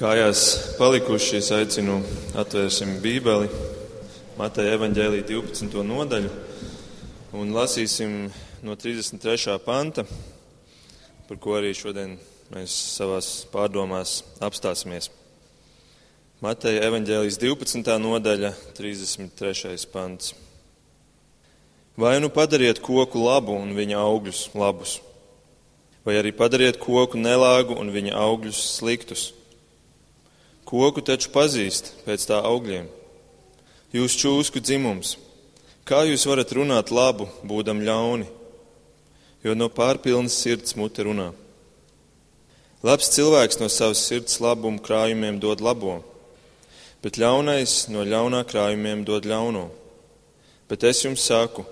[0.00, 0.42] Kājās
[0.78, 1.98] palikuši, es aicinu
[2.40, 3.50] atvērsim Bībeli,
[4.38, 5.74] Mateja evaņģēlī 12.
[5.84, 6.30] nodaļu
[7.36, 8.14] un lasīsim
[8.64, 9.58] no 33.
[9.60, 10.06] panta,
[11.28, 12.14] par ko arī šodien
[12.48, 15.10] mēs savās pārdomās apstāsimies.
[16.40, 17.98] Mateja evaņģēlīs 12.
[18.00, 19.74] nodaļa, 33.
[19.92, 20.30] pants.
[22.00, 24.96] Vai nu padariet koku labu un viņa augļus labus,
[26.08, 29.26] vai arī padariet koku nelāgu un viņa augļus sliktus?
[30.68, 32.86] Koku taču pazīst pēc tā augļiem.
[33.90, 35.16] Jūs čūsku dzimums,
[35.88, 38.28] kā jūs varat runāt labu, būdam ļauni,
[39.42, 41.32] jo no pārpilnas sirds mute runā.
[42.86, 45.98] Labs cilvēks no savas sirds labuma krājumiem dod labo,
[47.02, 49.66] bet ļaunais no ļaunā krājumiem dod ļauno.
[50.70, 51.66] Bet es jums saku,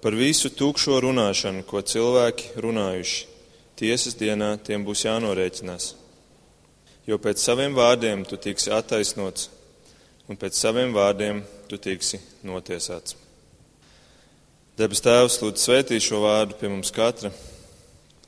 [0.00, 3.24] par visu tukšo runāšanu, ko cilvēki runājuši,
[3.76, 5.92] tiesas dienā tiem būs jānorēķinās
[7.08, 9.48] jo pēc saviem vārdiem tu tiksi attaisnots,
[10.28, 11.40] un pēc saviem vārdiem
[11.70, 13.16] tu tiksi notiesāts.
[14.78, 17.32] Debes Tēvs, lūdzu, svētī šo vārdu pie mums katra.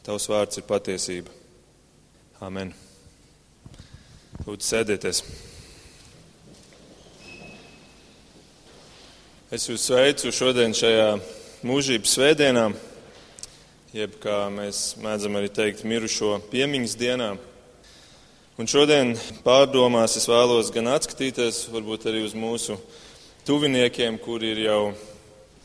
[0.02, 1.30] Tavs vārds ir patiesība.
[2.42, 2.72] Amen.
[4.46, 5.20] Lūdzu, sēdieties.
[9.54, 11.12] Es jūs sveicu šodien šajā
[11.68, 12.64] mūžības svētdienā,
[13.92, 17.30] jeb kā mēs mēdzam arī teikt, mirušo piemiņas dienā.
[18.60, 22.74] Un šodien pārdomās es vēlos gan atskatīties, varbūt arī uz mūsu
[23.48, 24.82] tuviniekiem, kuri ir jau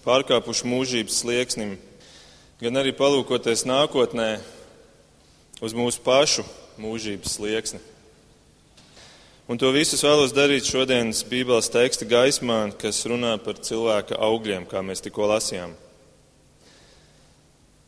[0.05, 1.73] pārkāpuši mūžības slieksnim,
[2.63, 4.29] gan arī palūkoties nākotnē
[5.59, 6.47] uz mūsu pašu
[6.79, 7.83] mūžības slieksni.
[9.51, 14.79] Un to visu vēlos darīt šodienas Bībeles teksta gaismā, kas runā par cilvēka augļiem, kā
[14.79, 15.75] mēs tikko lasījām.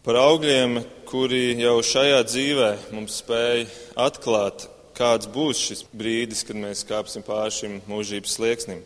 [0.04, 6.86] Par augļiem, kuri jau šajā dzīvē mums spēja atklāt kāds būs šis brīdis, kad mēs
[6.88, 8.82] kāpsim pāri šim mūžības slieksnim.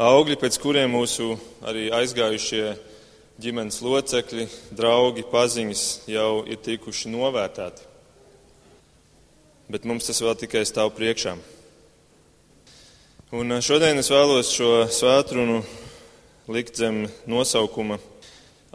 [0.00, 1.34] Augļi, pēc kuriem mūsu
[1.66, 2.64] arī aizgājušie
[3.40, 4.46] ģimenes locekļi,
[4.76, 7.88] draugi, paziņas jau ir tikuši novērtēti.
[9.70, 11.36] Bet mums tas vēl tikai stāv priekšā.
[13.36, 15.60] Un šodien es vēlos šo svētrunu
[16.50, 18.00] likt zem nosaukuma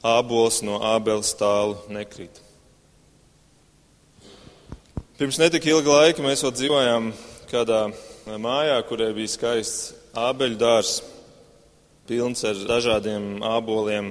[0.06, 2.45] Ābols no Ābeles tālu nekrīt.
[5.16, 7.06] Pirms netika ilga laika mēs vēl dzīvojām
[7.48, 7.86] kādā
[8.28, 10.98] mājā, kurai bija skaists ābeļu dārs,
[12.04, 14.10] pilns ar dažādiem āboliem.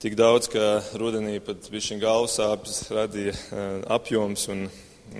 [0.00, 4.64] Tik daudz, ka rudenī pat bija galvas sāpes, radīja eh, apjoms un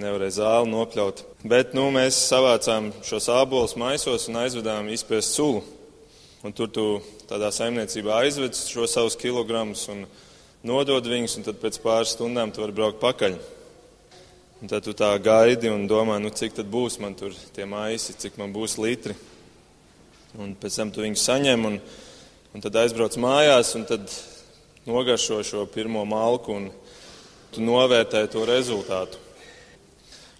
[0.00, 1.26] nevarēja zāli nopļaut.
[1.44, 5.60] Bet nu, mēs savācām šos ābolus maisos un aizvedām izpēst sulu.
[6.40, 6.88] Un tur tu
[7.28, 10.06] tādā saimniecībā aizved šo savus kilogramus un
[10.64, 13.42] nodod viņus, un tad pēc pāris stundām tu vari braukt pakaļ.
[14.60, 18.12] Un tad tu tā gaidi un domā, nu, cik tad būs man tur tie maisi,
[18.12, 19.14] cik man būs litri.
[20.36, 21.78] Un pēc tam tu viņus saņem un,
[22.52, 24.12] un tad aizbrauc mājās un tad
[24.84, 26.68] nogaršo šo pirmo malku un
[27.56, 29.16] tu novērtē to rezultātu.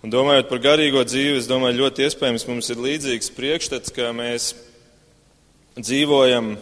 [0.04, 4.52] Un domājot par garīgo dzīvi, es domāju, ļoti iespējams mums ir līdzīgs priekšstats, ka mēs
[5.80, 6.58] dzīvojam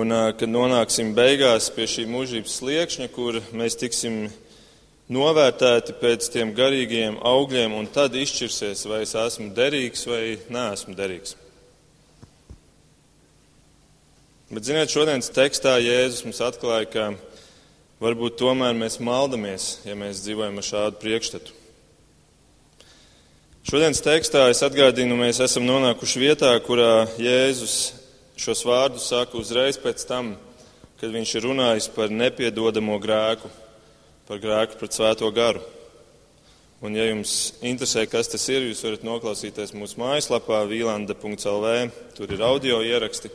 [0.00, 4.30] un kad nonāksim beigās pie šī mūžības sliekšņa, kur mēs tiksim
[5.10, 10.22] novērtēti pēc tiem garīgiem augļiem, un tad izšķirsies, vai es esmu derīgs vai
[10.52, 11.34] neesmu derīgs.
[14.50, 17.04] Bet, ziniet, šodienas tekstā Jēzus mums atklāja, ka
[18.02, 21.54] varbūt tomēr mēs maldamies, ja mēs dzīvojam ar šādu priekšstatu.
[23.70, 27.76] Šodienas tekstā es atgādinu, mēs esam nonākuši vietā, kurā Jēzus
[28.40, 30.32] šos vārdus saka uzreiz pēc tam,
[31.02, 33.50] kad viņš ir runājis par nepiedodamo grēku
[34.30, 35.58] par grēku pret svēto garu.
[36.86, 41.72] Un, ja jums interesē, kas tas ir, jūs varat noklausīties mūsu mājaslapā vīlanda.lv.
[42.14, 43.32] Tur ir audio ieraksti.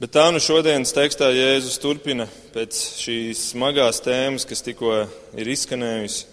[0.00, 2.24] Bet tā nu šodienas tekstā Jēzus turpina
[2.56, 5.04] pēc šīs smagās tēmas, kas tikko
[5.36, 6.24] ir izskanējusi.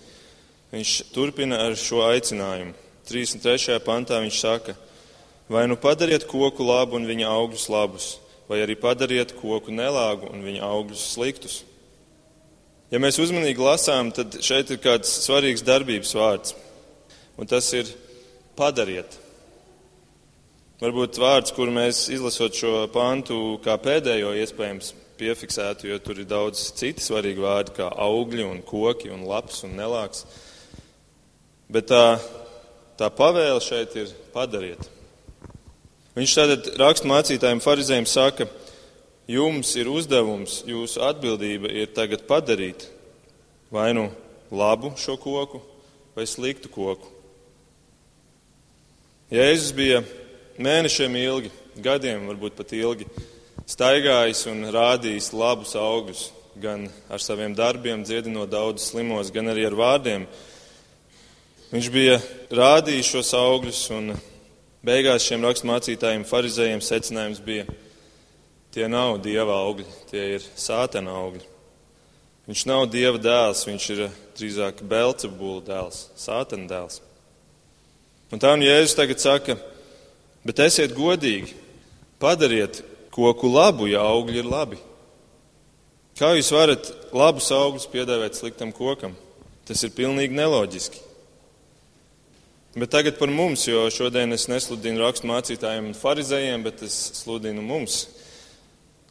[0.72, 2.72] Viņš turpina ar šo aicinājumu.
[3.12, 3.76] 33.
[3.84, 4.80] pantā viņš saka,
[5.52, 8.14] vai nu padariet koku labu un viņa augļus labus,
[8.48, 11.66] vai arī padariet koku nelāgu un viņa augļus sliktus.
[12.90, 16.56] Ja mēs uzmanīgi lasām, tad šeit ir kāds svarīgs darbības vārds,
[17.38, 17.92] un tas ir
[18.58, 19.20] padariet.
[20.80, 26.64] Varbūt vārds, kur mēs izlasot šo pantu kā pēdējo iespējams piefiksētu, jo tur ir daudz
[26.80, 30.24] citi svarīgi vārdi, kā augļi un koki un labs un nelāks.
[31.70, 32.18] Bet tā,
[32.98, 34.88] tā pavēle šeit ir padariet.
[36.18, 38.50] Viņš tātad rakstmācītājiem farizējiem saka,
[39.30, 42.88] jums ir uzdevums, jūsu atbildība ir tagad padarīt
[43.70, 44.10] vai nu
[44.50, 45.62] labu šo koku
[46.16, 47.06] vai sliktu koku.
[49.30, 50.02] Jēzus bija
[50.58, 53.06] mēnešiem ilgi, gadiem varbūt pat ilgi,
[53.70, 56.24] staigājis un rādījis labus augļus,
[56.60, 60.26] gan ar saviem darbiem, dziedinot daudzus slimos, gan arī ar vārdiem.
[61.70, 62.18] Viņš bija
[62.50, 64.16] rādījis šos augļus, un
[64.82, 67.68] beigās šiem raksturmācītājiem, farizējiem secinājums bija,
[68.74, 71.46] tie nav dieva augļi, tie ir sātana augļi.
[72.50, 74.04] Viņš nav dieva dēls, viņš ir
[74.38, 77.02] drīzāk Belcebula dēls, sātana dēls.
[78.34, 79.58] Un tā un Jēzus tagad saka,
[80.46, 81.54] bet esiet godīgi,
[82.22, 82.82] padariet
[83.14, 84.80] koku labu, ja augļi ir labi.
[86.20, 89.14] Kā jūs varat labus augļus piedāvāt sliktam kokam?
[89.66, 91.06] Tas ir pilnīgi neloģiski.
[92.80, 97.64] Bet tagad par mums, jo šodien es nesludinu rakstu mācītājiem un farizējiem, bet es sludinu
[97.66, 98.04] mums.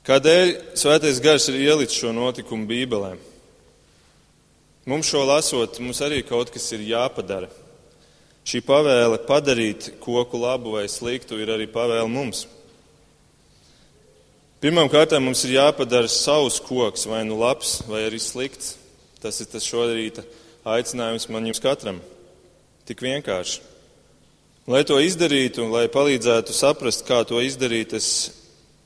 [0.08, 3.10] Kādēļ svētais gars ir ielicis šo notikumu Bībelē?
[4.88, 7.50] Mums šo lasot, mums arī kaut kas ir jāpadara.
[8.48, 12.46] Šī pavēle padarīt koku labu vai sliktu ir arī pavēle mums.
[14.64, 18.78] Pirmkārt, mums ir jāpadara savs koks, vai nu labs, vai arī slikts.
[19.20, 20.24] Tas ir tas šorīta
[20.64, 22.00] aicinājums man jums katram.
[22.88, 23.60] Tik vienkārši.
[24.72, 28.08] Lai to izdarītu, un lai palīdzētu saprast, kā to izdarīt, es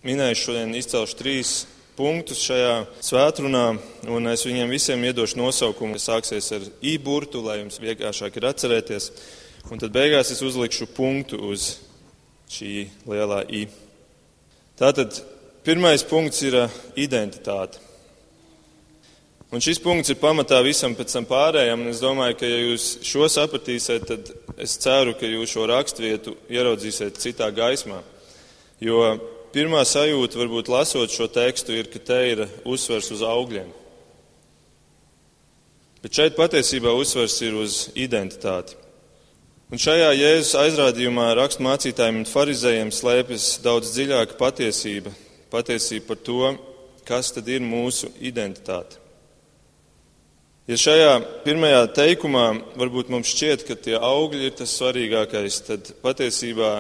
[0.03, 1.53] minēšu šodien izcelšu trīs
[1.95, 3.67] punktus šajā svētkrunā,
[4.11, 8.49] un es viņiem visiem iedošu nosaukumu, kas sāksies ar I burtu, lai jums vienkāršāk ir
[8.51, 9.11] atcerēties.
[9.71, 11.77] Un tad beigās es uzlikšu punktu uz
[12.51, 13.67] šī lielā I.
[14.81, 15.21] Tātad
[15.63, 17.79] pirmais punkts ir uh, identitāte.
[19.53, 22.87] Un šis punkts ir pamatā visam pēc tam pārējām, un es domāju, ka ja jūs
[23.05, 28.01] šo sapratīsiet, tad es ceru, ka jūs šo raksturvietu ieraudzīsiet citā gaismā.
[28.83, 29.05] Jo
[29.55, 33.71] pirmā sajūta, varbūt lasot šo tekstu, ir, ka te ir uzsvers uz augļiem.
[36.03, 38.75] Bet šeit patiesībā uzsvers ir uz identitāti.
[39.73, 45.13] Un šajā Jēzus aizrādījumā raksturmācītājiem un farizējiem slēpjas daudz dziļāka patiesība.
[45.53, 46.51] Patiesība par to,
[47.09, 48.99] kas tad ir mūsu identitāte.
[50.69, 51.15] Ja šajā
[51.47, 52.45] pirmajā teikumā
[52.79, 56.75] varbūt mums šķiet, ka tie augļi ir tas svarīgākais, tad patiesībā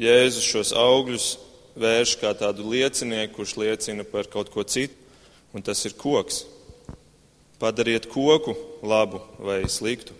[0.00, 1.28] Jēzus šos augļus
[1.76, 4.94] vērš kā tādu liecinieku, kurš liecina par kaut ko citu,
[5.54, 6.44] un tas ir koks.
[7.60, 8.52] Padariet koku
[8.84, 10.12] labu vai sliktu.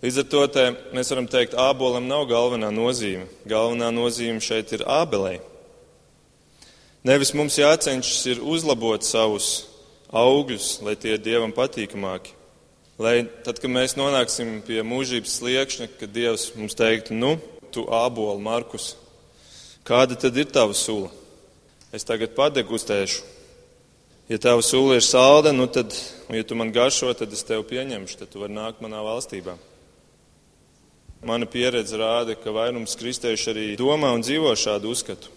[0.00, 0.62] Līdz ar to te,
[0.96, 3.26] mēs varam teikt, ābolam nav galvenā nozīme.
[3.44, 5.42] Galvenā nozīme šeit ir ābelei.
[7.04, 9.66] Nevis mums jācenšas ir uzlabot savus
[10.12, 12.32] augļus, lai tie ir dievam patīkamāki.
[13.00, 17.38] Lai tad, kad mēs nonāksim pie mūžības sliekšņa, kad Dievs mums teiktu, nu,
[17.72, 18.90] tu ābolu, Markus,
[19.90, 21.08] Kāda tad ir tava sula?
[21.90, 23.24] Es tagad padegustēšu.
[24.30, 25.90] Ja tava sula ir salda, nu tad,
[26.30, 29.56] un ja tu man garšo, tad es tevi pieņemšu, tad tu vari nākt manā valstībā.
[31.26, 35.34] Mana pieredze rāda, ka vairums kristiešu arī domā un dzīvo šādu uzskatu.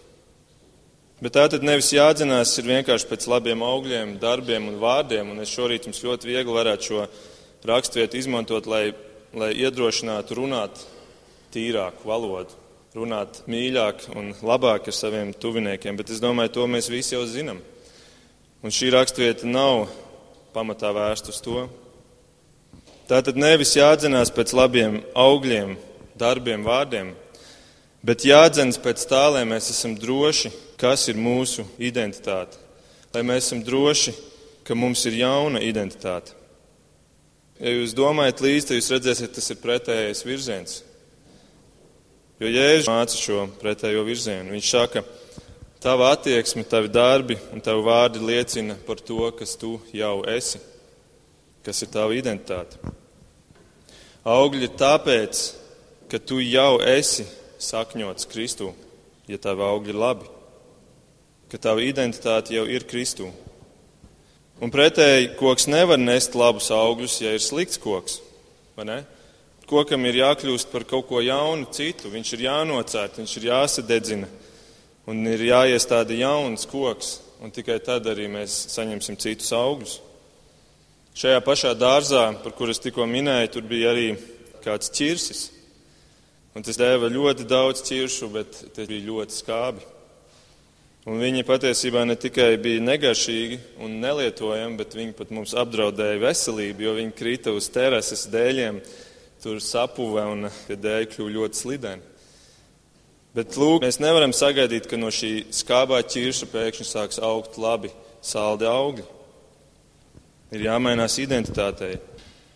[1.17, 5.49] Bet tā tad nevis jādzinās ir vienkārši pēc labiem augļiem, darbiem un vārdiem, un es
[5.49, 7.07] šorīt jums ļoti viegli varētu šo
[7.65, 8.91] rakstvietu izmantot, lai,
[9.33, 10.91] lai iedrošinātu runāt
[11.55, 12.61] tīrāku valodu
[12.93, 17.61] runāt mīļāk un labāk ar saviem tuviniekiem, bet es domāju, to mēs visi jau zinām.
[18.63, 19.87] Un šī raksturvieta nav
[20.53, 21.65] pamatā vērsta uz to.
[23.09, 25.73] Tā tad nevis jādzenās pēc labiem augļiem,
[26.21, 27.11] darbiem, vārdiem,
[28.05, 32.61] bet jādzenas pēc tā, lai mēs esam droši, kas ir mūsu identitāte,
[33.15, 34.13] lai mēs esam droši,
[34.63, 36.37] ka mums ir jauna identitāte.
[37.57, 40.81] Ja jūs domājat līdzi, tad jūs redzēsiet, tas ir pretējais virziens.
[42.41, 44.55] Jo Jēzus māca šo pretējo virzienu.
[44.55, 45.03] Viņš saka,
[45.83, 50.61] tava attieksme, tavi darbi un tavi vārdi liecina par to, kas tu jau esi,
[51.65, 52.79] kas ir tava identitāte.
[54.25, 55.43] Augļi ir tāpēc,
[56.09, 57.27] ka tu jau esi
[57.61, 58.71] sakņots Kristū,
[59.29, 60.29] ja tavi augļi ir labi,
[61.53, 63.29] ka tava identitāte jau ir Kristū.
[64.63, 68.21] Un pretēji, koks nevar nest labus augļus, ja ir slikts koks?
[69.69, 72.11] Kokam ir jākļūst par kaut ko jaunu, citu.
[72.13, 74.29] Viņš ir jānocērt, viņš ir jāsadedzina
[75.09, 77.19] un ir jāiestāda jauns koks.
[77.43, 79.97] Un tikai tad arī mēs saņemsim citus augļus.
[81.13, 84.13] Šajā pašā dārzā, par kuru es tikko minēju, tur bija arī
[84.63, 85.49] kāds ķirsis.
[86.55, 89.83] Un tas deva ļoti daudz ķiršu, bet tas bija ļoti skābi.
[91.03, 96.85] Un viņi patiesībā ne tikai bija negaršīgi un nelietojami, bet viņi pat mums apdraudēja veselību,
[96.85, 98.77] jo viņi krita uz terases dēļiem,
[99.43, 102.09] tur sapuva un pie dēļa kļuva ļoti slideni.
[103.33, 107.89] Bet lūk, mēs nevaram sagaidīt, ka no šī skābā ķirša pēkšņi sāks augt labi
[108.21, 109.05] saldi augļi.
[110.53, 111.95] Ir jāmainās identitātei.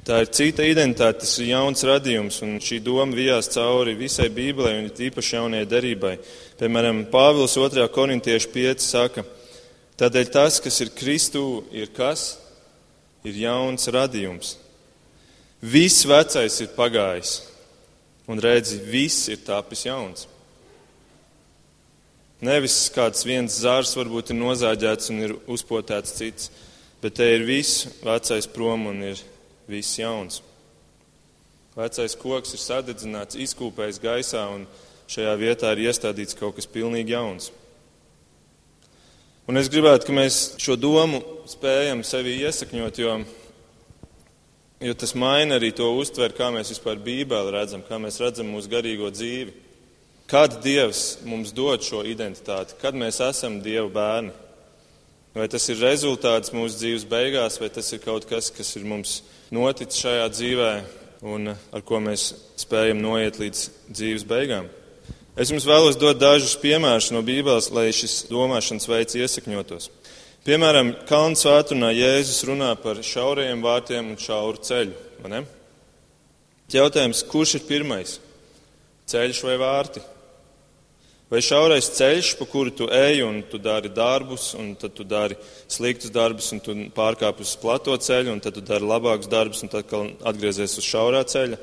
[0.08, 4.78] Tā ir cita identitāte, tas ir jauns radījums, un šī doma vijās cauri visai Bībelē
[4.78, 6.14] un īpaši jaunajai derībai.
[6.62, 7.90] Piemēram, Pāvils 2.
[7.92, 9.26] korintiešu 5 saka,
[10.00, 11.44] tādēļ tas, kas ir Kristū,
[11.76, 12.38] ir kas?
[13.28, 14.54] Ir jauns radījums.
[15.62, 17.40] Viss vecais ir pagājis,
[18.30, 20.28] un redzi, viss ir tapis jauns.
[22.46, 26.52] Nevis kāds viens zārs varbūt ir nozāģēts un ir uzpotēts cits,
[27.02, 29.24] bet te ir viss vecais prom un ir
[29.66, 30.44] viss jauns.
[31.78, 34.68] Vecais koks ir sadedzināts, izkūpējis gaisā, un
[35.10, 37.50] šajā vietā ir iestādīts kaut kas pilnīgi jauns.
[39.50, 43.14] Un es gribētu, ka mēs šo domu spējam sevi iesakņot, jo,
[44.82, 48.70] jo tas maina arī to uztver, kā mēs vispār Bībeli redzam, kā mēs redzam mūsu
[48.72, 49.56] garīgo dzīvi.
[50.28, 54.34] Kad Dievs mums dod šo identitāti, kad mēs esam Dieva bērni?
[55.38, 59.22] Vai tas ir rezultāts mūsu dzīves beigās, vai tas ir kaut kas, kas ir mums
[59.54, 60.72] noticis šajā dzīvē
[61.30, 64.68] un ar ko mēs spējam noiet līdz dzīves beigām?
[65.38, 69.92] Es jums vēlos dot dažus piemērus no Bībeles, lai šis domāšanas veids iesakņotos.
[70.48, 75.42] Piemēram, Kalnu svētdienā Jēzus runā par šaurajiem vārtiem un šauru ceļu.
[76.72, 78.14] Jautājums, kurš ir pirmais?
[79.12, 80.06] Ceļš vai vārti?
[81.28, 85.36] Vai šaurais ceļš, pa kuru tu ej un tu dari darbus, un tad tu dari
[85.68, 89.76] sliktus darbus, un tu pārkāp uz plato ceļu, un tad tu dari labākus darbus, un
[89.76, 89.92] tad
[90.32, 91.60] atgriezies uz šaurā ceļa,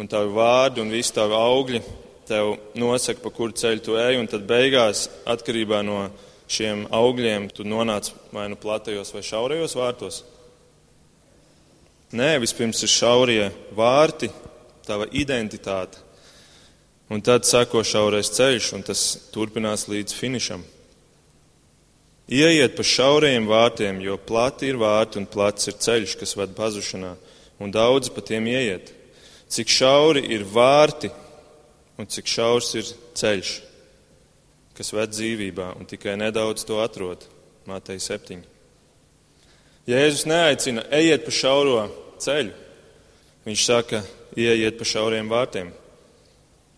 [0.00, 1.84] un tavi vārdi un visi tavi augļi
[2.24, 6.06] tev nosaka, pa kuru ceļu tu ej, un tad beigās, atkarībā no
[6.50, 10.22] šiem augļiem, tu nonāc vai nu platajos vai šaurajos vārtos.
[12.14, 14.28] Nē, vispirms ir šaurie vārti,
[14.86, 15.98] tava identitāte.
[17.10, 19.02] Un tad sako šaurais ceļš, un tas
[19.34, 20.62] turpinās līdz finišam.
[22.24, 27.12] Ieiet pa šaurajiem vārtiem, jo plati ir vārti un plats ir ceļš, kas ved pazušanā,
[27.60, 28.94] un daudz pa tiem ieiet.
[29.52, 31.10] Cik šauri ir vārti
[32.00, 33.52] un cik šaurs ir ceļš,
[34.74, 37.24] kas ved dzīvībā, un tikai nedaudz to atrod.
[37.68, 38.42] Mātei 7.
[39.88, 41.78] Jēzus neaicina, ejiet pa šauro
[42.20, 42.52] ceļu.
[43.44, 44.00] Viņš saka,
[44.40, 45.72] ieiet pa šauriem vārtiem.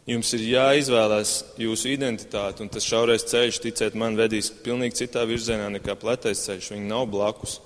[0.06, 5.66] Jums ir jāizvēlās jūsu identitāte, un tas šaurais ceļš, ticiet man, vedīs pilnīgi citā virzienā
[5.78, 6.70] nekā pletais ceļš.
[6.74, 7.56] Viņi nav blakus.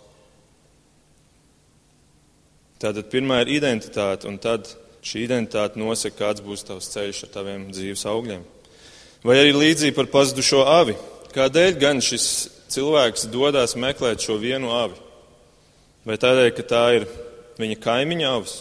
[2.81, 4.71] Tātad pirmā ir identitāte, un tad
[5.05, 8.47] šī identitāte nosaka, kāds būs tavs ceļš ar taviem dzīves augļiem.
[9.21, 10.95] Vai arī līdzīgi par pazudušo avi.
[11.35, 12.25] Kādēļ gan šis
[12.73, 14.97] cilvēks dodas meklēt šo vienu avi?
[16.09, 17.05] Vai tādēļ, ka tā ir
[17.61, 18.55] viņa kaimiņa avs,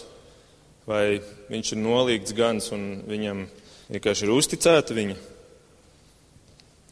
[0.84, 3.46] vai viņš ir nolīgts gans un viņam
[3.88, 5.16] vienkārši ir uzticēta viņa?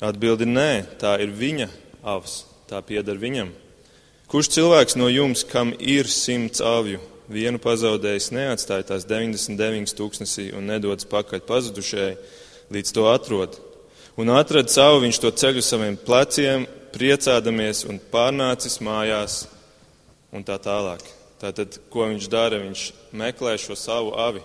[0.09, 1.69] Atbildi ir nē, tā ir viņa
[2.09, 3.53] avs, tā pieder viņam.
[4.33, 10.71] Kurš cilvēks no jums, kam ir simts avju, vienu pazaudējis, neatstāja tās 99 tūkstnesī un
[10.73, 12.15] nedodas pakaļ pazudušajai,
[12.75, 13.57] līdz to atrod?
[14.19, 19.45] Un atrada savu viņš to ceļu saviem pleciem, priecādamies un pārnācis mājās
[20.35, 21.05] un tā tālāk.
[21.39, 22.59] Tātad, ko viņš dara?
[22.65, 24.43] Viņš meklē šo savu avi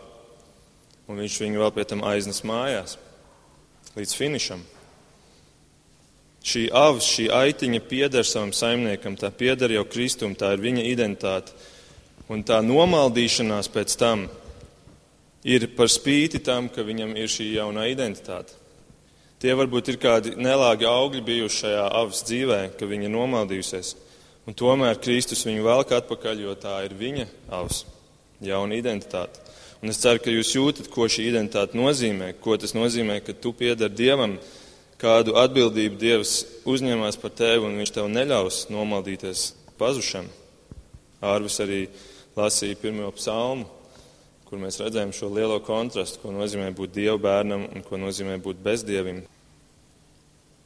[1.07, 2.97] un viņš viņu vēl pie tam aiznes mājās
[3.97, 4.61] līdz finišam.
[6.43, 11.53] Šī avs, šī aitiņa pieder savam saimniekam, tā pieder jau Kristum, tā ir viņa identitāte.
[12.31, 14.25] Un tā nomaldīšanās pēc tam
[15.43, 18.55] ir par spīti tam, ka viņam ir šī jaunā identitāte.
[19.43, 23.89] Tie varbūt ir kādi nelāgi augļi bijuši šajā avas dzīvē, ka viņa nomaldījusies.
[24.47, 27.27] Un tomēr Kristus viņu velk atpakaļ, jo tā ir viņa
[27.59, 27.83] avs,
[28.43, 29.43] jauna identitāte.
[29.83, 33.51] Un es ceru, ka jūs jūtat, ko šī identitāte nozīmē, ko tas nozīmē, ka tu
[33.51, 34.37] pieder Dievam,
[34.99, 40.29] kādu atbildību Dievs uzņemās par tevi un viņš tev neļaus nomaldīties pazušam.
[41.23, 41.81] Ārvis arī
[42.39, 43.67] lasīja pirmo psalmu,
[44.53, 48.59] kur mēs redzējām šo lielo kontrastu, ko nozīmē būt Dieva bērnam un ko nozīmē būt
[48.61, 49.23] bezdievim.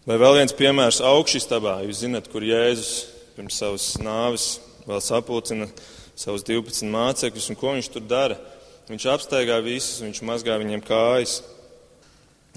[0.04, 2.90] Vai vēl viens piemērs augšistabā, jūs zinat, kur Jēzus
[3.38, 4.48] pirms savas nāves
[4.84, 5.70] vēl sapulcina
[6.20, 8.36] savus 12 mācekļus un ko viņš tur dara?
[8.90, 11.38] Viņš apstaigā visus, viņš mazgā viņiem kājas.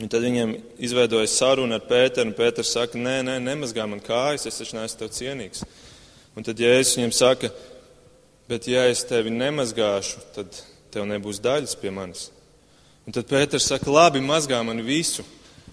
[0.03, 4.49] Un tad viņiem izveidojas saruna ar Pēteru, un Pēters saka, nē, nē, nemazgā man kājas,
[4.51, 5.63] es taču neesmu tev cienīgs.
[6.35, 7.53] Un tad Jēzus viņiem saka,
[8.51, 10.59] bet ja es tevi nemazgāšu, tad
[10.93, 12.29] tev nebūs daļas pie manis.
[13.07, 15.25] Un tad Pēters saka, labi, mazgā man visu.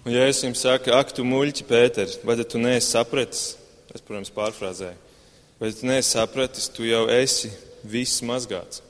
[0.04, 3.44] Un Jēzus viņiem saka, ak, tu muļķi, Pēters, vai tu neesi sapratis?
[3.92, 4.96] Es, protams, pārfrāzēju.
[5.58, 7.50] Vai tu neesi sapratis, tu jau esi
[7.82, 8.82] viss mazgāts.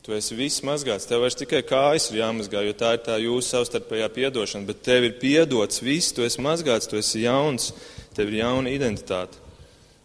[0.00, 3.52] Tu esi viss mazgāts, tev vairs tikai kājas ir jāmazgā, jo tā ir tā jūsu
[3.52, 7.68] savstarpējā piedošana, bet tev ir piedots viss, tu esi mazgāts, tu esi jauns,
[8.16, 9.36] tev ir jauna identitāte.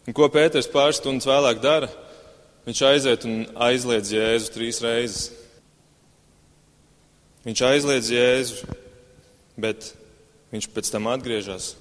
[0.06, 1.88] Un ko Pēters pāris stundas vēlāk dara?
[2.66, 5.28] Viņš aiziet un aizliedz Jēzu trīs reizes.
[7.46, 8.72] Viņš aizliedz Jēzu,
[9.54, 9.92] bet
[10.50, 11.76] viņš pēc tam atgriežas.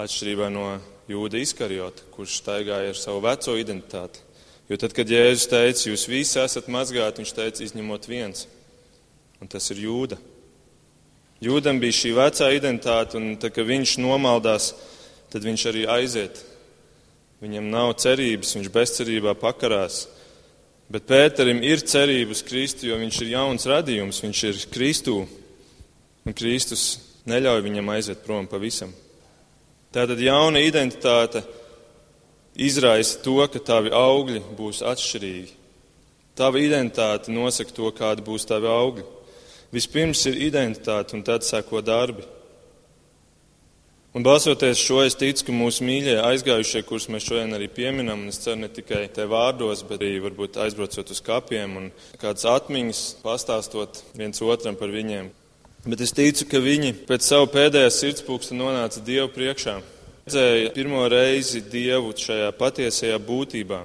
[0.00, 4.22] Atšķirībā no Jūda izkarjota, kurš staigāja ar savu veco identitāti.
[4.72, 8.46] Jo tad, kad Jēzus teica, jūs visi esat mazgāti, viņš teica, izņemot viens,
[9.36, 10.16] un tas ir Jūda.
[11.44, 14.72] Jūdam bija šī vecā identitāte, un tad, kad viņš nomaldās,
[15.28, 16.40] tad viņš arī aiziet.
[17.44, 20.06] Viņam nav cerības, viņš bezcerībā pakarās.
[20.88, 25.16] Bet Pēterim ir cerība uz Kristu, jo viņš ir jauns radījums, viņš ir Kristū,
[26.24, 26.84] un Kristus
[27.28, 28.94] neļauj viņam aiziet prom pavisam.
[29.92, 31.44] Tātad jauna identitāte
[32.56, 35.52] izraisa to, ka tavi augļi būs atšķirīgi.
[36.40, 39.04] Tava identitāte nosaka to, kādi būs tavi augļi.
[39.74, 42.24] Vispirms ir identitāte, un tad seko darbi.
[44.14, 48.30] Un balsoties šo, es ticu, ka mūsu mīļie aizgājušie, kurus mēs šodien arī pieminam, un
[48.30, 51.88] es ceru ne tikai te vārdos, bet arī varbūt aizbraucot uz kapiem un
[52.22, 55.32] kādas atmiņas pastāstot viens otram par viņiem.
[55.84, 59.80] Bet es ticu, ka viņi pēc savu pēdējā sirdspūksta nonāca Dievu priekšā.
[60.24, 63.82] Redzēja pirmo reizi Dievu šajā patiesajā būtībā.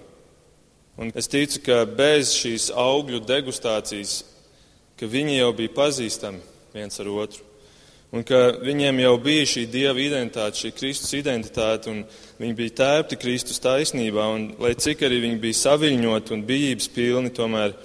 [1.00, 4.20] Un es ticu, ka bez šīs augļu degustācijas
[5.00, 6.42] ka viņi jau bija pazīstami
[6.74, 7.49] viens ar otru.
[8.10, 12.00] Un ka viņiem jau bija šī dieva identitāte, šī Kristus identitāte, un
[12.42, 14.24] viņi bija tēpti Kristus taisnībā.
[14.34, 17.76] Un, lai cik arī viņi bija saviņoti un bijības pilni, tomēr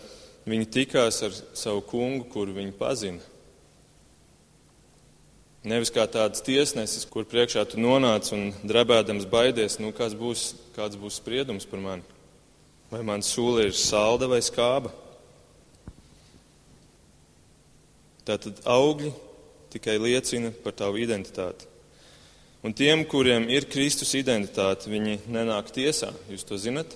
[0.48, 3.20] viņi tikās ar savu kungu, kuru viņi pazina.
[5.64, 10.96] Nevis kā tāds tiesnesis, kur priekšā tu nonāc un drebēdams baidies, nu, kāds būs, kāds
[11.00, 12.04] būs spriedums par mani.
[12.92, 14.92] Vai man sūla ir salda vai skāba?
[18.24, 19.12] Tātad augļi
[19.74, 21.66] tikai liecina par tavu identitāti.
[22.64, 26.14] Un tiem, kuriem ir Kristus identitāte, viņi nenāk tiesā.
[26.32, 26.94] Jūs to zinat?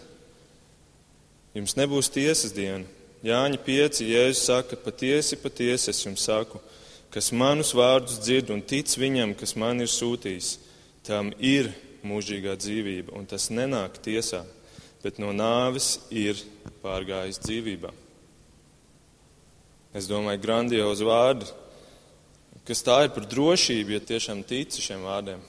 [1.52, 2.87] Jums nebūs tiesas diena.
[3.26, 4.00] Jāņa 5.
[4.06, 6.61] Jēzus saka, patiesi, patiesi es jums saku,
[7.11, 10.54] kas manus vārdus dzird un tic viņam, kas man ir sūtījis,
[11.04, 11.73] tam ir
[12.06, 14.45] mūžīgā dzīvība, un tas nenāk tiesā,
[15.02, 16.38] bet no nāves ir
[16.84, 17.91] pārgājis dzīvībā.
[19.99, 21.49] Es domāju, grandiozi vārdi,
[22.69, 25.41] kas tā ir par drošību, ja tiešām tici šiem vārdiem.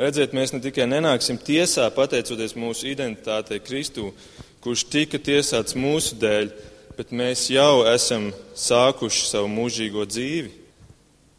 [0.00, 4.10] Redziet, mēs ne tikai nenāksim tiesā, pateicoties mūsu identitātei Kristū,
[4.64, 6.52] kurš tika tiesāts mūsu dēļ,
[6.96, 10.52] bet mēs jau esam sākuši savu mūžīgo dzīvi.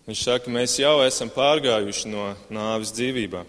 [0.09, 3.45] Viņš saka, mēs jau esam pārgājuši no nāves dzīvībā.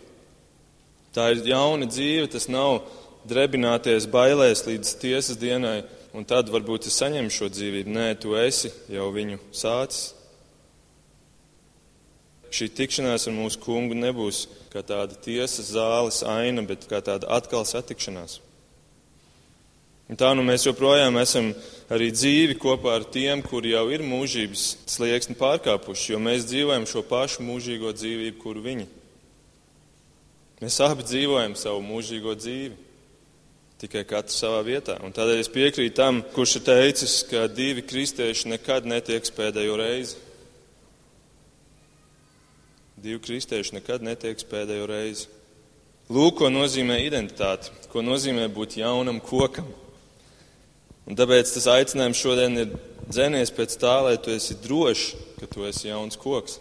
[1.12, 2.84] Tā ir jauna dzīve, tas nav
[3.28, 5.82] drebināties bailēs līdz tiesas dienai,
[6.16, 7.92] un tad varbūt es saņemu šo dzīvību.
[7.96, 10.12] Nē, tu esi jau viņu sācis.
[12.52, 17.64] Šī tikšanās ar mūsu kungu nebūs kā tāda tiesas zāles aina, bet kā tāda atkal
[17.68, 18.40] satikšanās.
[20.12, 21.52] Un tā nu mēs joprojām esam
[21.92, 27.04] arī dzīvi kopā ar tiem, kuri jau ir mūžības slieksni pārkāpuši, jo mēs dzīvojam šo
[27.08, 28.88] pašu mūžīgo dzīvību, kuru viņi.
[30.60, 32.76] Mēs abi dzīvojam savu mūžīgo dzīvi
[33.82, 34.98] tikai katrs savā vietā.
[35.02, 40.20] Un tādēļ es piekrītu tam, kurš ir teicis, ka divi kristieši nekad netieks pēdējo reizi.
[43.02, 45.24] Divi kristieši nekad netieks pēdējo reizi.
[46.12, 49.66] Lūk, ko nozīmē identitāte, ko nozīmē būt jaunam kokam.
[51.10, 52.76] Un tāpēc tas aicinājums šodien ir
[53.08, 56.60] dzēnies pēc tā, lai tu esi drošs, ka tu esi jauns koks.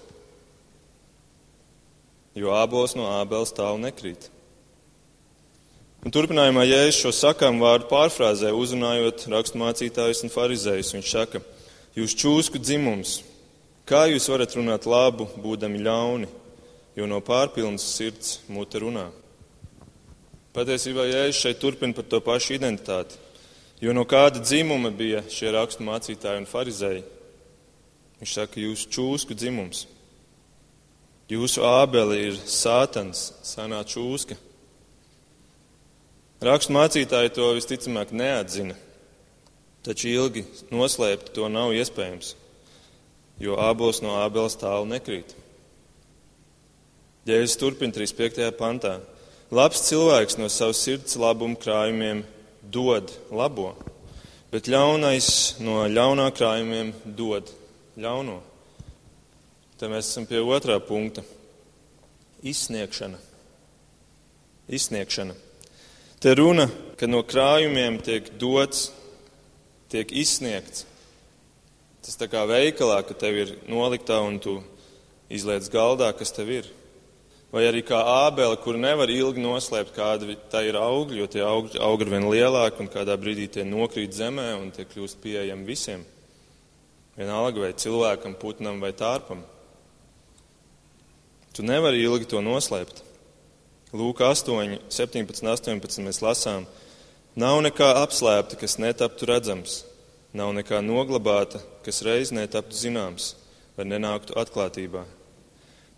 [2.33, 4.31] Jo ābols no ābeles tālu nekrīt.
[6.01, 10.95] Un turpinājumā Jēzus šo sakām vārdu pārfrāzē, uzrunājot raksturmācītājus un farizējus.
[10.97, 11.45] Viņš saka,
[11.93, 13.19] jūs čūsku dzimums,
[13.91, 16.29] kā jūs varat runāt labu, būdami ļauni,
[16.95, 19.09] jo no pārpilnas sirds mute runā.
[20.55, 23.19] Patiesībā Jēzus šeit turpina par to pašu identitāti,
[23.83, 27.03] jo no kāda dzimuma bija šie raksturmācītāji un farizēji.
[28.21, 29.85] Viņš saka, jūs čūsku dzimums.
[31.31, 34.35] Jūsu ābeli ir sātans, senā čūska.
[36.43, 38.75] Rakstu mācītāji to visticamāk neatzina,
[39.83, 42.35] taču ilgi noslēpt to nav iespējams,
[43.41, 45.33] jo ābols no ābeles tālu nekrīt.
[47.25, 48.51] Jēzus turpina 35.
[48.57, 48.99] pantā.
[49.51, 52.23] Labs cilvēks no savas sirds labuma krājumiem
[52.71, 53.73] dod labo,
[54.53, 57.49] bet ļaunais no ļaunā krājumiem dod
[57.99, 58.39] ļauno.
[59.77, 61.23] Te mēs esam pie otrā punkta.
[62.45, 63.17] Izsniegšana.
[64.71, 65.35] Izsniegšana.
[66.21, 68.91] Te runa, ka no krājumiem tiek dots,
[69.89, 70.85] tiek izsniegts.
[72.01, 74.55] Tas tā kā veikalā, ka tev ir noliktā un tu
[75.29, 76.69] izliec galdā, kas tev ir.
[77.51, 81.81] Vai arī kā ābele, kur nevar ilgi noslēpt, kāda tā ir augļi, jo tie augļi
[81.83, 86.05] aug ar vien lielāki un kādā brīdī tie nokrīt zemē un tie kļūst pieejami visiem.
[87.19, 89.43] Vienalga vai cilvēkam, putnam vai tārpam.
[91.51, 93.03] Tu nevari ilgi to noslēpt.
[93.91, 96.63] Lūk, 8, 17, 18 mēs lasām.
[97.35, 99.81] Nav nekā apslēpta, kas netaptu redzams,
[100.33, 103.33] nav nekā noglabāta, kas reiz netaptu zināms
[103.75, 105.03] vai nenāktu atklātībā.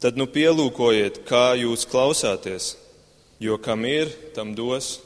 [0.01, 2.73] Tad nu pielūkojiet, kā jūs klausāties,
[3.39, 4.97] jo kam ir, tam dos,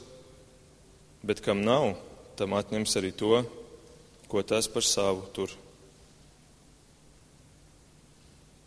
[1.22, 1.92] bet kam nav,
[2.38, 3.42] tam atņems arī to,
[4.28, 5.52] ko tas par savu tur.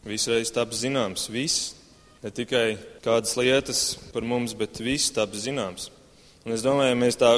[0.07, 1.75] Visreiz taps zināms, viss,
[2.23, 3.81] ne tikai kādas lietas
[4.13, 5.89] par mums, bet viss taps zināms.
[6.45, 7.35] Un es domāju, ja mēs tā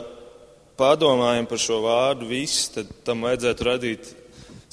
[0.80, 4.14] padomājam par šo vārdu viss, tad tam vajadzētu radīt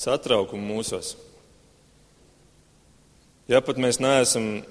[0.01, 1.15] satraukumu mūsos.
[3.51, 4.63] Ja pat mēs neesam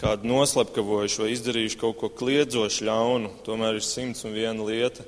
[0.00, 5.04] kādu noslapkavojuši vai izdarījuši kaut ko kliedzoši ļaunu, tomēr ir simts un viena lieta,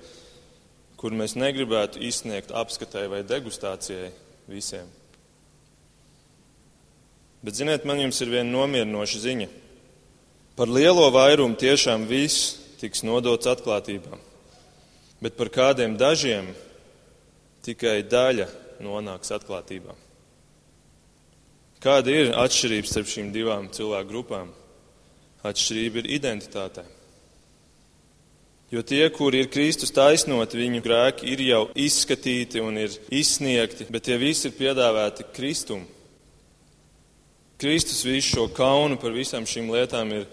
[0.98, 4.10] kur mēs negribētu izsniegt apskatai vai degustācijai
[4.50, 4.88] visiem.
[7.46, 9.48] Bet, ziniet, man jums ir viena nomierinoša ziņa.
[10.58, 14.18] Par lielo vairumu tiešām viss tiks nodots atklātībā,
[15.22, 16.50] bet par kādiem dažiem
[17.66, 18.48] tikai daļa
[18.84, 19.94] nonāks atklātībā.
[21.82, 24.52] Kāda ir atšķirība starp šīm divām cilvēku grupām?
[25.46, 26.86] Atšķirība ir identitātē.
[28.72, 34.08] Jo tie, kuri ir Kristus taisnoti, viņu grēki ir jau izskatīti un ir izsniegti, bet
[34.08, 35.84] tie visi ir piedāvāti Kristum.
[37.62, 40.26] Kristus visu šo kaunu par visām šīm lietām ir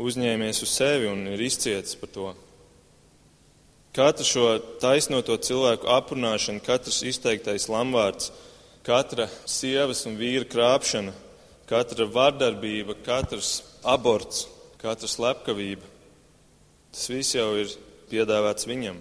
[0.00, 2.30] uzņēmies uz sevi un ir izcietis par to.
[3.96, 4.44] Katra šo
[4.82, 8.30] taisnoto cilvēku aprunāšana, katrs izteiktais lamvārds,
[8.86, 11.12] katra sievas un vīra krāpšana,
[11.70, 14.46] katra vardarbība, katrs aborts,
[14.80, 15.86] katra slepkavība,
[16.94, 17.74] tas viss jau ir
[18.10, 18.98] piedāvāts viņam.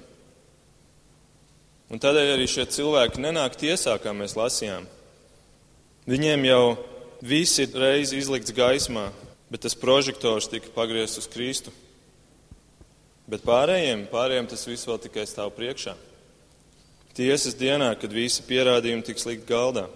[1.89, 4.86] Un tādēļ arī šie cilvēki nenāk tiesā, kā mēs lasījām.
[6.10, 6.63] Viņiem jau
[7.19, 9.10] Viss ir reiz izlikts gaismā,
[9.52, 11.73] bet tas prožektors tika pagriezts uz Kristu.
[13.29, 15.95] Bet pārējiem, pārējiem tas viss vēl tikai stāv priekšā.
[17.17, 19.87] Tiesas dienā, kad visi pierādījumi tiks likt galdā.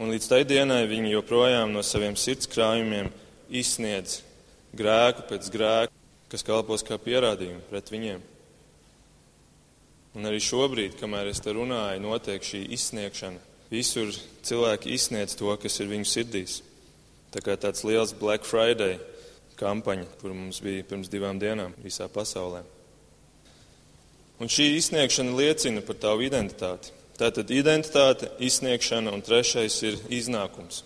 [0.00, 3.10] Un līdz tai dienai viņi joprojām no saviem sirds krājumiem
[3.48, 4.20] izsniedz
[4.76, 5.94] grēku pēc grēka,
[6.32, 8.24] kas kalpos kā pierādījumi pret viņiem.
[10.16, 14.10] Un arī šobrīd, kamēr es te runāju, notiek šī izsniegšana Visur
[14.42, 16.56] cilvēki izsniedz to, kas ir viņu sirdīs.
[17.30, 18.98] Tā kā tāds liels Black Friday
[19.60, 22.62] kampaņa, kur mums bija pirms divām dienām visā pasaulē.
[24.40, 26.94] Un šī izsniegšana liecina par tavu identitāti.
[27.20, 30.80] Tātad identitāte, izsniegšana un trešais ir iznākums.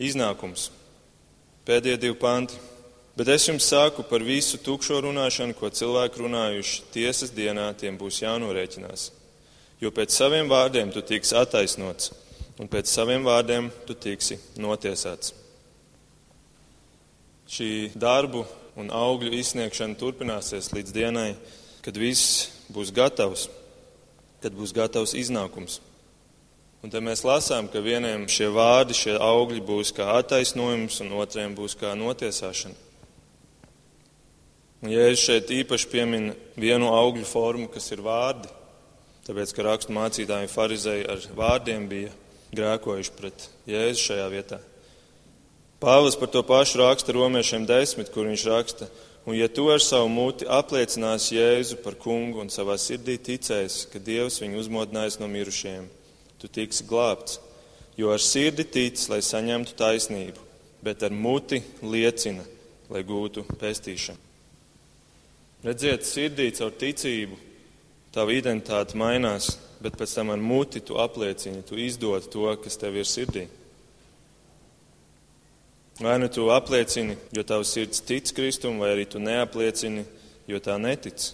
[0.00, 0.70] Iznākums.
[1.68, 2.56] Pēdējie divi panti.
[3.16, 6.82] Bet es jums saku par visu tukšo runāšanu, ko cilvēki runājuši.
[6.96, 9.10] Tiesas dienā tiem būs jānorēķinās
[9.80, 12.12] jo pēc saviem vārdiem tu tiksi attaisnots,
[12.60, 15.34] un pēc saviem vārdiem tu tiksi notiesāts.
[17.46, 18.44] Šī darbu
[18.76, 21.30] un augļu izsniegšana turpināsies līdz dienai,
[21.84, 23.46] kad viss būs gatavs,
[24.42, 25.78] kad būs gatavs iznākums.
[26.84, 31.54] Un te mēs lasām, ka vieniem šie vārdi, šie augļi būs kā attaisnojums, un otriem
[31.56, 32.76] būs kā notiesāšana.
[34.84, 38.50] Un, es šeit īpaši pieminu vienu augļu formu, kas ir vārdi,
[39.26, 42.12] Tāpēc, ka rakstu mācītāji farizēji ar vārdiem bija
[42.54, 44.60] grēkojuši pret Jēzu šajā vietā.
[45.80, 48.88] Pāvils par to pašu raksta romiešiem desmit, kur viņš raksta,
[49.28, 54.00] un ja tu ar savu muti apliecinās Jēzu par kungu un savā sirdī ticēs, ka
[54.00, 55.90] Dievs viņu uzmodinājis no mirušiem,
[56.40, 57.36] tu tiksi glābts,
[57.96, 60.46] jo ar sirdi tic, lai saņemtu taisnību,
[60.80, 62.44] bet ar muti liecina,
[62.88, 64.24] lai gūtu pestīšanu.
[65.66, 67.36] Redziet, sirdī caur ticību
[68.16, 72.96] tava identitāte mainās, bet pēc tam ar muti tu apliecini, tu izdod to, kas tev
[72.96, 73.44] ir sirdī.
[76.00, 80.04] Vai nu tu apliecini, jo tavs sirds tic Kristum, vai arī tu neapliecini,
[80.44, 81.30] jo tā netic.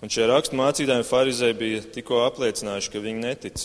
[0.00, 3.64] Un šie rakstu mācītāji farizēji bija tikko apliecinājuši, ka viņi netic.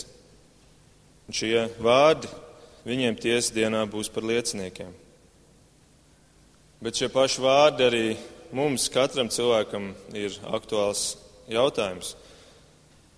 [1.30, 2.28] Un šie vārdi
[2.86, 4.90] viņiem tiesas dienā būs par lieciniekiem.
[6.82, 8.04] Bet šie paši vārdi arī
[8.54, 11.14] mums, katram cilvēkam, ir aktuāls
[11.50, 12.16] jautājums.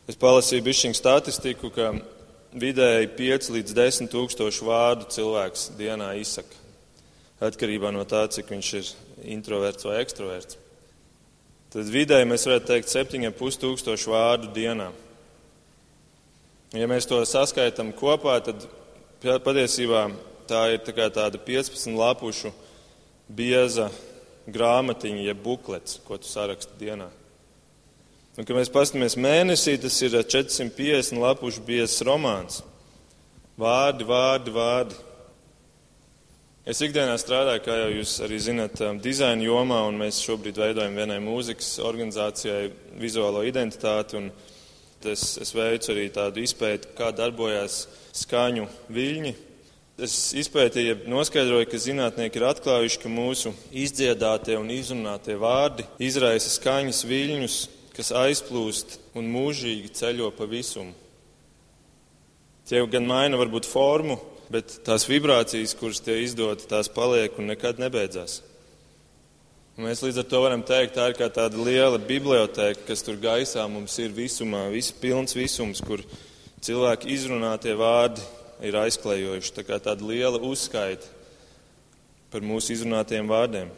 [0.08, 1.90] Es palasīju bišķiņu statistiku, ka
[2.52, 6.54] vidēji 5 līdz 10 tūkstošu vārdu cilvēks dienā izsaka.
[7.44, 8.88] Atkarībā no tā, cik viņš ir
[9.36, 10.58] introverts vai ekstraverts.
[11.68, 14.88] Tad vidēji mēs varētu teikt 7,5 tūkstošu vārdu dienā.
[16.76, 18.64] Ja mēs to saskaitām kopā, tad
[19.22, 20.08] patiesībā
[20.48, 22.52] tā ir tā tāda 15 lapušu
[23.28, 23.90] bieza
[24.48, 27.08] grāmatiņa, jeb buklets, ko tu saraksti dienā.
[28.38, 32.60] Un, kad mēs paskatāmies mēnesī, tas ir 450 lapušu biezs romāns.
[33.58, 34.98] Vārdi, vārdi, vārdi.
[36.68, 40.94] Es ikdienā strādāju, kā jau jūs arī zinat, um, dizaina jomā, un mēs šobrīd veidojam
[41.00, 42.68] vienai mūzikas organizācijai
[43.02, 44.20] vizuālo identitāti.
[45.02, 47.80] Es, es veicu arī tādu izpēti, kā darbojas
[48.20, 49.32] skaņu viļņi.
[50.06, 57.02] Es izpētīju, noskaidroju, ka zinātnieki ir atklājuši, ka mūsu izdziedātie un izrunātie vārdi izraisa skaņas
[57.08, 57.58] viļņus,
[57.98, 60.94] kas aizplūst un mūžīgi ceļo pa visumu.
[62.68, 64.20] Tie gan maina varbūt formu,
[64.52, 68.42] bet tās vibrācijas, kuras tie izdod, tās paliek un nekad nebeidzās.
[69.78, 73.18] Un mēs līdz ar to varam teikt, tā ir kā tāda liela biblioteka, kas tur
[73.22, 76.02] gaisā mums ir visumā, viss pilns visums, kur
[76.62, 78.22] cilvēki izrunātie vārdi
[78.66, 79.54] ir aizklējojuši.
[79.58, 81.06] Tā kā tāda liela uzskaita
[82.30, 83.70] par mūsu izrunātiem vārdiem.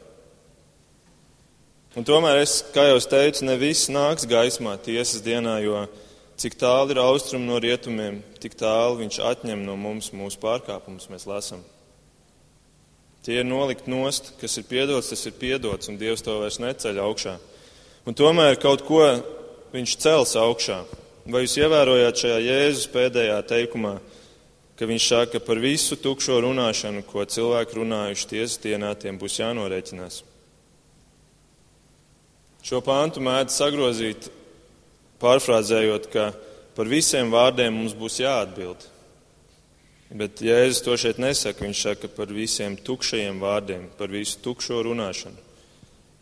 [1.98, 5.80] Un tomēr es, kā jau teicu, ne viss nāks gaismā tiesas dienā, jo
[6.38, 11.26] cik tālu ir austrumi no rietumiem, tik tālu viņš atņem no mums mūsu pārkāpumus, mēs
[11.26, 11.64] lasām.
[13.26, 17.02] Tie ir nolikt nost, kas ir piedots, tas ir piedots, un Dievs to vairs neceļ
[17.02, 17.34] augšā.
[18.06, 19.02] Un tomēr kaut ko
[19.74, 20.84] viņš cels augšā.
[21.26, 23.98] Vai jūs ievērojāt šajā Jēzus pēdējā teikumā,
[24.78, 30.22] ka viņš saka par visu tukšo runāšanu, ko cilvēki runājuši tiesas dienā, tiem būs jānorēķinās?
[32.70, 34.28] Šo pāntu mēdz sagrozīt,
[35.18, 36.28] pārfrāzējot, ka
[36.76, 38.84] par visiem vārdiem mums būs jāatbild.
[40.14, 41.64] Bet Jēzus to šeit nesaka.
[41.66, 45.42] Viņš saka par visiem tukšajiem vārdiem, par visu tukšo runāšanu.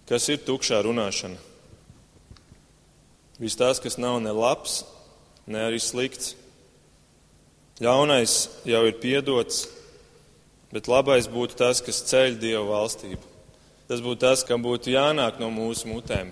[0.08, 1.37] Kas ir tukšā runāšana?
[3.44, 4.87] Viss tas, kas nav ne labs,
[5.44, 6.32] ne arī slikts.
[7.76, 9.66] Ļaunais jau ir piedots,
[10.72, 13.27] bet labais būtu tas, kas ceļ Dievu valstību.
[13.88, 16.29] Tas būtu tas, kam būtu jānāk no mūsu mutēm.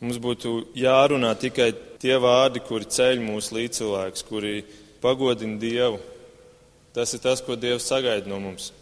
[0.00, 1.70] Mums būtu jārunā tikai
[2.02, 4.64] tie vārdi, kuri ceļ mūsu līdzcilvēkus, kuri
[5.02, 6.00] pagodina Dievu.
[6.96, 8.72] Tas ir tas, ko Dievs sagaida no mums.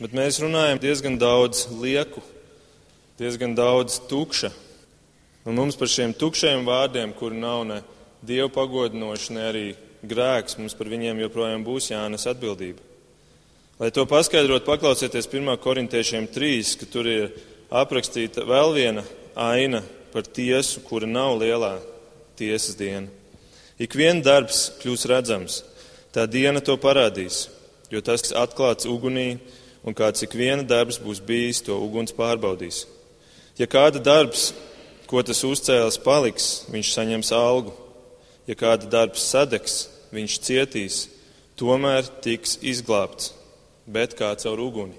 [0.00, 2.24] Bet mēs runājam diezgan daudz lieku,
[3.20, 4.50] diezgan daudz tukša.
[5.46, 7.78] Un mums par šiem tukšajiem vārdiem, kuri nav ne
[8.26, 9.64] Dievu pagodinoši, ne arī
[10.02, 12.93] grēks, mums par viņiem joprojām būs jānes atbildība.
[13.74, 15.56] Lai to paskaidrotu, paklausieties 1.
[15.58, 17.24] korintiešiem 3, ka tur ir
[17.74, 19.02] aprakstīta vēl viena
[19.34, 19.80] aina
[20.12, 21.72] par tiesu, kura nav lielā
[22.38, 23.10] tiesas diena.
[23.74, 25.58] Ik viens darbs kļūs redzams,
[26.14, 27.48] tā diena to parādīs,
[27.90, 29.40] jo tas atklāts ugunī,
[29.82, 32.84] un kāds ik viena darbs būs bijis, to uguns pārbaudīs.
[33.58, 34.52] Ja kāda darbs,
[35.10, 37.74] ko tas uzcēlis, paliks, viņš saņems algu.
[38.46, 41.06] Ja kāda darbs sadegs, viņš cietīs,
[41.58, 43.34] tomēr tiks izglābts
[43.86, 44.96] bet kā caur uguni.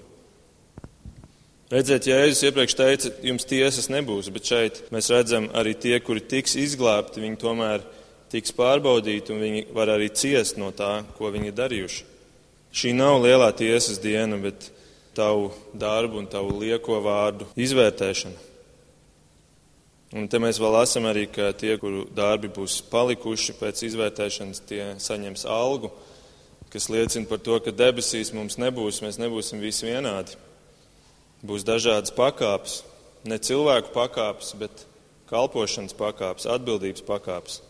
[1.66, 6.54] Redziet, Jēzus iepriekš teica, jums tiesas nebūs, bet šeit mēs redzam arī tie, kuri tiks
[6.62, 7.82] izglābti, viņi tomēr
[8.30, 12.04] tiks pārbaudīti un viņi var arī ciest no tā, ko viņi ir darījuši.
[12.76, 14.68] Šī nav lielā tiesas diena, bet
[15.16, 18.44] tavu darbu un tavu lieko vārdu izvērtēšana.
[20.16, 24.84] Un te mēs vēl esam arī, ka tie, kuru darbi būs palikuši pēc izvērtēšanas, tie
[25.02, 25.90] saņems algu
[26.76, 30.34] kas liecina par to, ka debesīs mums nebūs, mēs nebūsim visi vienādi.
[31.40, 32.82] Būs dažādas pakāpes,
[33.24, 34.82] ne cilvēku pakāpes, bet
[35.30, 37.62] kalpošanas pakāpes, atbildības pakāpes.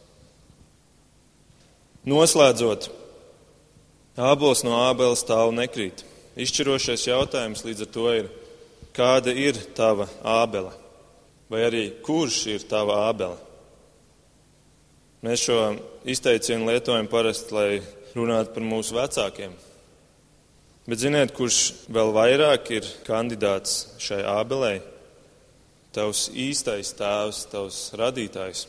[2.10, 2.88] Noslēdzot,
[4.18, 6.02] ābols no ābela stāv nekrīt.
[6.34, 8.30] Izšķirošais jautājums līdz ar to ir,
[8.96, 10.74] kāda ir tava ābele?
[11.46, 13.38] Vai arī kurš ir tava ābele?
[15.22, 15.60] Mēs šo
[16.10, 17.70] izteicienu lietojam parasti, lai
[18.16, 19.54] runāt par mūsu vecākiem.
[20.86, 24.78] Bet ziniet, kurš vēl vairāk ir kandidāts šai ābelei?
[25.96, 28.66] Tavs īstais tēvs, tavs radītājs.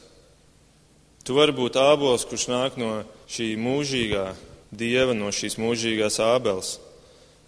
[1.27, 4.31] Tu vari būt ābols, kurš nāk no šī mūžīgā
[4.71, 6.77] dieva, no šīs mūžīgās ābeles,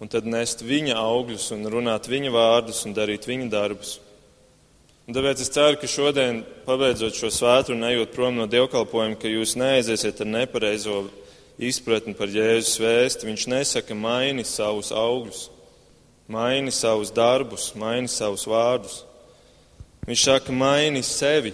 [0.00, 3.96] un tad nest viņa augļus, un runāt viņa vārdus un darīt viņa darbus.
[5.08, 9.32] Un tāpēc es ceru, ka šodien, pabeidzot šo svētku un ejot prom no dievkalpojuma, ka
[9.32, 11.00] jūs neaiziesiet ar nepareizo
[11.58, 15.48] izpratni par Jēzus vēstu, viņš nesaka, maini savus augļus,
[16.30, 19.00] maini savus darbus, maini savus vārdus.
[20.06, 21.52] Viņš saka, maini sevi,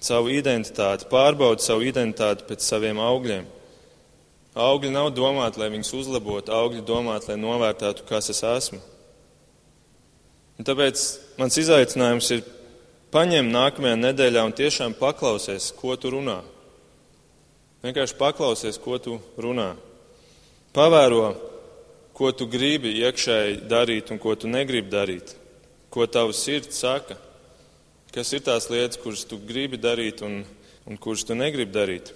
[0.00, 3.48] savu identitāti, pārbaudi savu identitāti pēc saviem augļiem.
[4.60, 8.80] Augļi nav domāti, lai viņus uzlabotu, augļi domāti, lai novērtētu, kas es esmu.
[10.58, 11.02] Un tāpēc
[11.40, 12.42] mans izaicinājums ir
[13.14, 16.40] paņemt nākamajā nedēļā un tiešām paklausies, ko tu runā.
[17.80, 19.72] Vienkārši paklausies, ko tu runā.
[20.76, 21.32] Pavēro,
[22.12, 25.32] ko tu gribi iekšēji darīt un ko tu negribi darīt,
[25.88, 27.16] ko tavs sirds saka,
[28.12, 30.42] kas ir tās lietas, kuras tu gribi darīt un,
[30.84, 32.12] un kuras tu negribi darīt.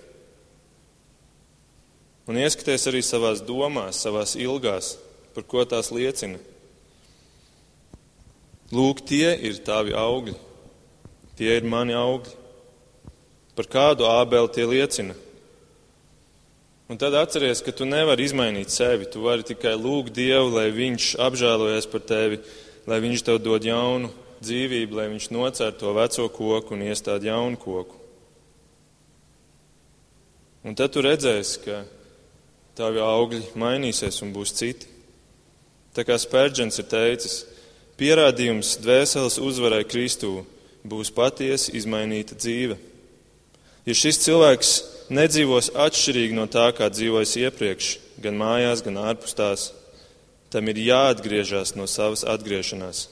[2.29, 4.95] Un ieskaties arī savās domās, savās ilgās,
[5.33, 6.39] par ko tās liecina.
[8.73, 10.37] Lūk, tie ir tavi augļi,
[11.41, 12.41] tie ir mani augļi.
[13.55, 15.15] Par kādu ābeli tie liecina?
[16.89, 19.07] Un tad atceries, ka tu nevari izmainīt sevi.
[19.09, 22.43] Tu vari tikai lūgt Dievu, lai Viņš apžēlojas par tevi,
[22.85, 24.11] lai Viņš tev dod jaunu
[24.45, 27.97] dzīvību, lai Viņš nocer to veco koku un iestāda jaunu koku.
[30.65, 31.81] Un tad tu redzēsi, ka
[32.77, 34.89] tavi augļi mainīsies un būs citi.
[35.97, 37.35] Tā kā Spērģents ir teicis,
[37.97, 40.43] pierādījums dvēseles uzvarai Kristū
[40.85, 42.77] būs patiesi izmainīta dzīve.
[43.89, 44.73] Ja šis cilvēks
[45.13, 47.91] nedzīvos atšķirīgi no tā, kā dzīvojis iepriekš,
[48.25, 49.67] gan mājās, gan ārpus tās,
[50.53, 53.09] tam ir jāatgriežas no savas atgriešanās,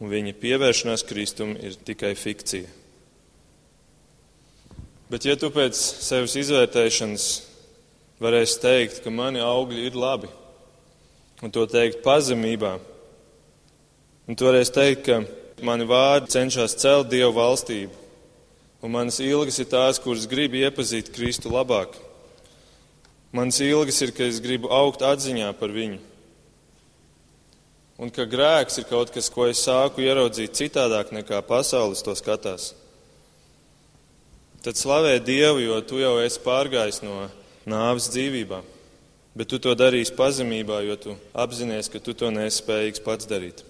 [0.00, 2.76] un viņa pievēršanās Kristum ir tikai fikcija.
[5.10, 7.24] Bet, ja tu pēc sevis izvērtēšanas
[8.22, 10.30] varēsi teikt, ka mani augļi ir labi,
[11.42, 12.76] un to teikt pazemībā,
[14.30, 17.92] un tu varēsi teikt, ka mani vārdi cenšas celt Dievu valstību,
[18.80, 21.98] Un manas ilgas ir tās, kuras grib iepazīt Kristu labāk.
[23.36, 26.00] Manas ilgas ir, ka es gribu augt atziņā par viņu.
[28.00, 32.72] Un ka grēks ir kaut kas, ko es sāku ieraudzīt citādāk nekā pasaules to skatās.
[34.64, 37.28] Tad slavē Dievu, jo tu jau esi pārgājis no
[37.68, 38.62] nāves dzīvībā.
[39.36, 43.62] Bet tu to darīsi pazemībā, jo tu apzinājies, ka tu to nespējīgs pats darīt.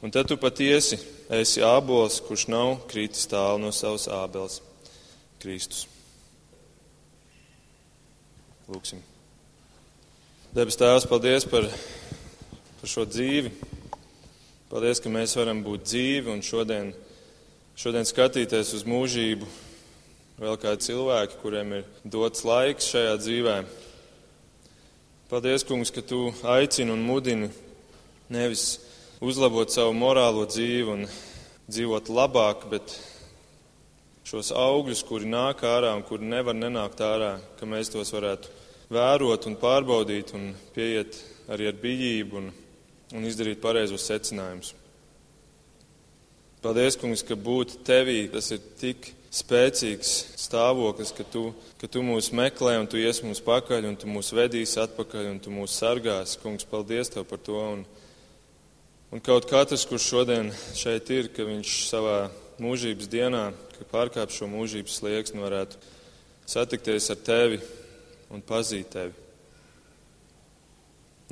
[0.00, 0.96] Un tad tu patiesi
[1.28, 4.62] esi ābols, kurš nav kritis tālu no savas ābeles-
[5.42, 5.86] Kristus.
[8.70, 9.02] Lūksim.
[10.56, 11.68] Debes Tēvs, paldies par,
[12.80, 13.52] par šo dzīvi.
[14.72, 16.94] Paldies, ka mēs varam būt dzīvi un šodien,
[17.76, 19.46] šodien skatīties uz mūžību.
[20.40, 23.56] Vēl kādi cilvēki, kuriem ir dots laiks šajā dzīvē.
[25.28, 27.50] Paldies, Kungs, ka Tu aicini un mudini
[28.32, 28.78] nevis
[29.20, 31.04] uzlabot savu morālo dzīvi un
[31.70, 32.94] dzīvot labāk, bet
[34.24, 38.52] šos augļus, kuri nāk ārā un kuri nevar nenākt ārā, ka mēs tos varētu
[38.90, 41.20] vērot un pārbaudīt un pieiet
[41.52, 42.50] arī ar bijību un,
[43.14, 44.74] un izdarīt pareizos secinājumus.
[46.60, 51.46] Paldies, kungs, ka būt tevī tas ir tik spēcīgs stāvoklis, ka tu,
[51.80, 55.38] ka tu mūs meklē un tu ies mums pakaļ un tu mūs vedīs atpakaļ un
[55.40, 56.36] tu mūs sargās.
[56.42, 57.62] Kungs, paldies tev par to.
[57.78, 57.86] Un,
[59.10, 62.28] Un kaut katrs, kurš šodien šeit ir, ka viņš savā
[62.62, 65.80] mūžības dienā, ka pārkāp šo mūžības slieksni, varētu
[66.46, 67.58] satikties ar tevi
[68.30, 69.16] un pazīt tevi.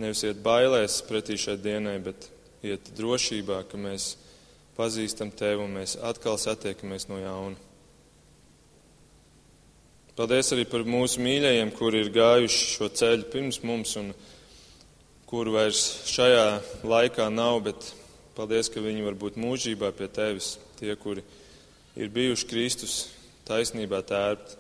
[0.03, 2.27] Nevis iet bailēs pretī šai dienai, bet
[2.67, 4.17] iet drošībā, ka mēs
[4.75, 7.63] pazīstam tevi un mēs atkal satiekamies no jauna.
[10.19, 14.11] Paldies arī par mūsu mīļajiem, kuri ir gājuši šo ceļu pirms mums un
[15.29, 16.47] kuru vairs šajā
[16.89, 17.91] laikā nav, bet
[18.37, 21.25] paldies, ka viņi var būt mūžībā pie tevis, tie, kuri
[22.01, 22.95] ir bijuši Kristus
[23.49, 24.57] taisnībā tērpti.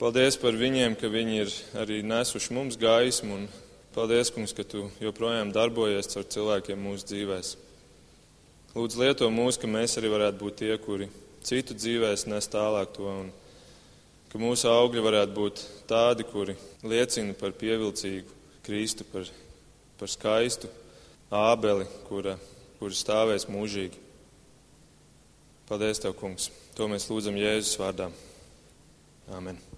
[0.00, 1.50] Paldies par viņiem, ka viņi ir
[1.82, 3.48] arī nesuši mums gaismu, un
[3.92, 7.50] paldies, kungs, ka tu joprojām darbojies ar cilvēkiem mūsu dzīvēs.
[8.76, 11.10] Lūdzu, lieto mūs, ka mēs arī varētu būt tie, kuri
[11.42, 13.28] citu dzīvēs nes tālāk to, un
[14.30, 16.54] ka mūsu augļi varētu būt tādi, kuri
[16.86, 19.26] liecina par pievilcīgu Kristu, par
[20.00, 20.70] par skaistu
[21.30, 22.36] ābeli, kura,
[22.80, 24.00] kura stāvēs mūžīgi.
[25.70, 26.50] Paldies, Tev, Kungs!
[26.74, 28.08] To mēs lūdzam Jēzus vārdā.
[29.30, 29.69] Āmen!